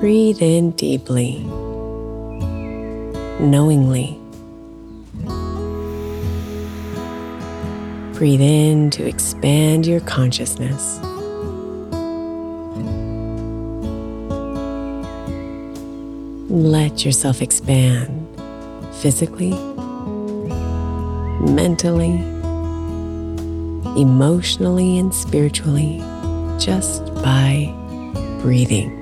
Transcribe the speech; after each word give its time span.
Breathe 0.00 0.40
in 0.40 0.70
deeply, 0.70 1.40
knowingly. 3.38 4.18
Breathe 8.14 8.40
in 8.40 8.88
to 8.92 9.06
expand 9.06 9.86
your 9.86 10.00
consciousness. 10.00 10.98
Let 16.48 17.04
yourself 17.04 17.42
expand 17.42 18.26
physically, 19.02 19.50
mentally, 21.52 22.14
emotionally, 24.00 24.98
and 24.98 25.14
spiritually 25.14 25.98
just 26.58 27.04
by 27.16 27.70
breathing. 28.40 28.99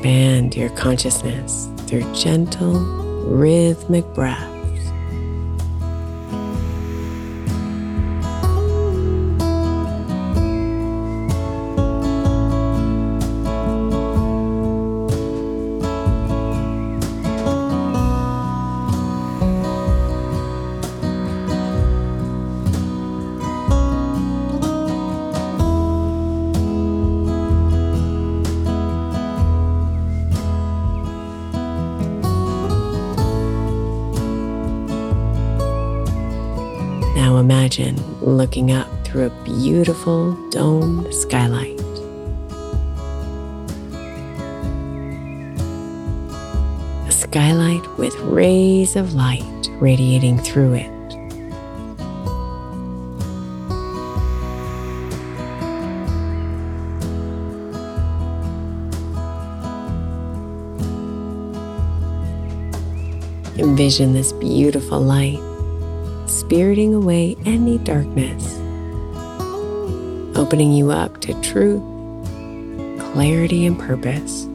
Expand 0.00 0.56
your 0.56 0.70
consciousness 0.70 1.68
through 1.86 2.10
gentle, 2.14 2.80
rhythmic 3.26 4.06
breaths. 4.14 4.59
Imagine 37.70 38.20
looking 38.20 38.72
up 38.72 38.88
through 39.04 39.26
a 39.26 39.44
beautiful 39.44 40.32
domed 40.50 41.14
skylight. 41.14 41.78
A 47.06 47.12
skylight 47.12 47.86
with 47.96 48.12
rays 48.22 48.96
of 48.96 49.14
light 49.14 49.44
radiating 49.74 50.38
through 50.38 50.74
it. 50.74 50.90
Envision 63.60 64.12
this 64.12 64.32
beautiful 64.32 64.98
light 64.98 65.49
spiriting 66.30 66.94
away 66.94 67.36
any 67.44 67.78
darkness, 67.78 68.54
opening 70.36 70.72
you 70.72 70.90
up 70.90 71.20
to 71.20 71.34
truth, 71.42 71.82
clarity, 73.12 73.66
and 73.66 73.78
purpose. 73.78 74.46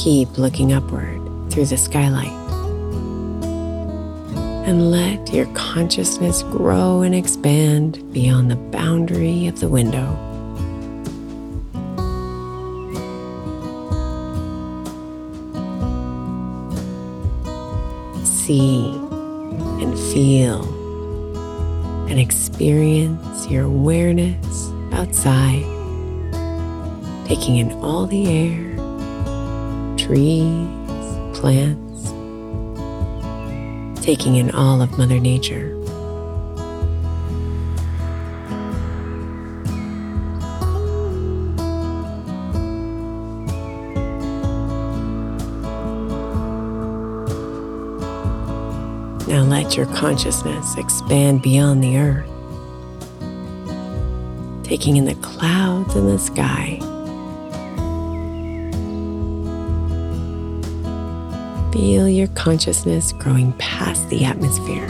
Keep 0.00 0.38
looking 0.38 0.72
upward 0.72 1.20
through 1.50 1.66
the 1.66 1.76
skylight 1.76 2.32
and 4.66 4.90
let 4.90 5.32
your 5.32 5.46
consciousness 5.54 6.42
grow 6.44 7.02
and 7.02 7.14
expand 7.14 8.12
beyond 8.12 8.50
the 8.50 8.56
boundary 8.56 9.46
of 9.46 9.60
the 9.60 9.68
window. 9.68 10.33
See 18.44 18.90
and 19.80 19.98
feel 20.12 20.62
and 22.10 22.20
experience 22.20 23.46
your 23.48 23.64
awareness 23.64 24.70
outside, 24.92 25.64
taking 27.26 27.56
in 27.56 27.72
all 27.82 28.06
the 28.06 28.26
air, 28.26 28.76
trees, 29.96 30.68
plants, 31.32 32.12
taking 34.04 34.36
in 34.36 34.50
all 34.50 34.82
of 34.82 34.98
Mother 34.98 35.18
Nature. 35.18 35.73
Now 49.34 49.42
let 49.42 49.76
your 49.76 49.86
consciousness 49.86 50.76
expand 50.76 51.42
beyond 51.42 51.82
the 51.82 51.98
earth, 51.98 52.30
taking 54.62 54.96
in 54.96 55.06
the 55.06 55.16
clouds 55.16 55.96
and 55.96 56.06
the 56.08 56.20
sky. 56.20 56.78
Feel 61.72 62.08
your 62.08 62.28
consciousness 62.28 63.10
growing 63.10 63.52
past 63.54 64.08
the 64.08 64.24
atmosphere 64.24 64.86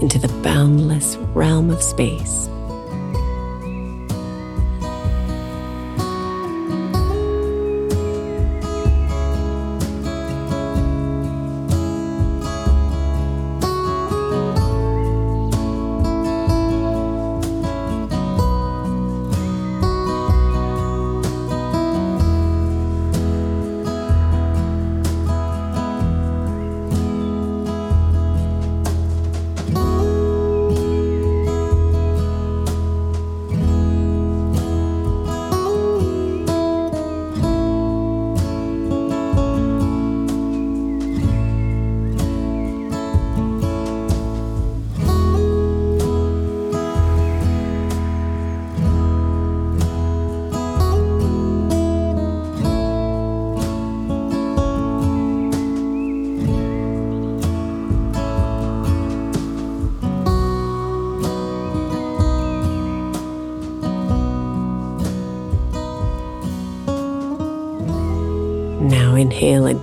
into 0.00 0.18
the 0.18 0.32
boundless 0.42 1.18
realm 1.34 1.68
of 1.68 1.82
space. 1.82 2.48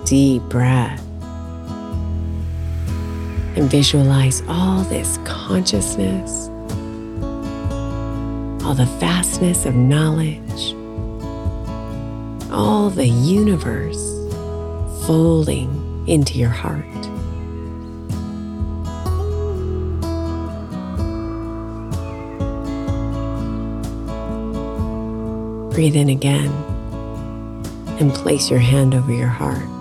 Deep 0.05 0.43
breath 0.43 1.01
and 3.55 3.69
visualize 3.71 4.43
all 4.47 4.83
this 4.83 5.17
consciousness, 5.25 6.47
all 8.63 8.75
the 8.75 8.87
vastness 8.99 9.65
of 9.65 9.73
knowledge, 9.75 10.75
all 12.51 12.91
the 12.91 13.07
universe 13.07 13.97
folding 15.07 16.03
into 16.07 16.37
your 16.37 16.49
heart. 16.49 16.83
Breathe 25.73 25.95
in 25.95 26.09
again 26.09 26.51
and 27.99 28.13
place 28.13 28.51
your 28.51 28.59
hand 28.59 28.93
over 28.93 29.11
your 29.11 29.27
heart. 29.27 29.74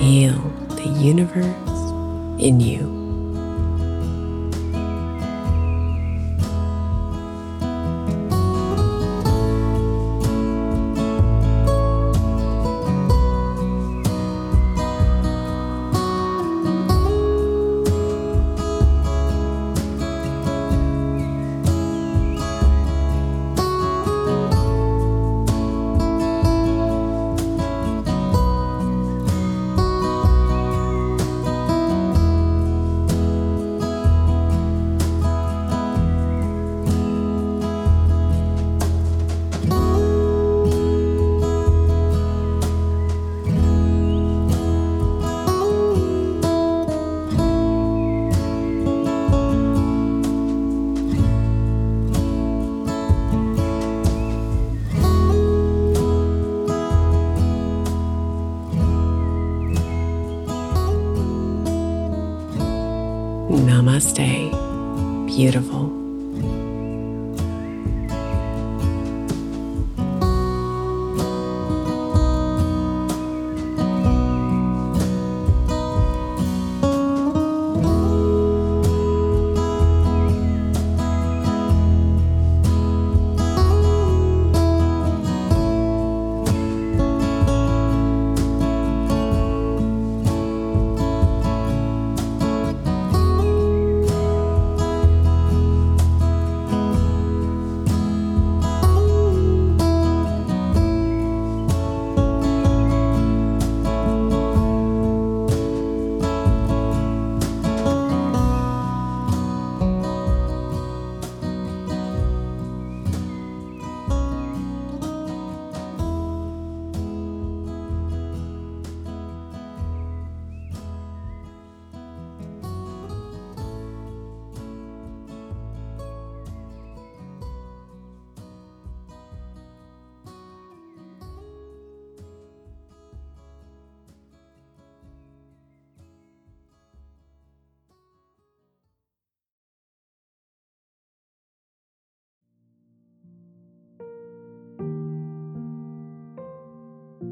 Feel 0.00 0.40
the 0.76 0.88
universe 0.88 1.44
in 2.40 2.58
you. 2.58 2.99
Namaste, 63.60 64.50
beautiful. 65.26 65.99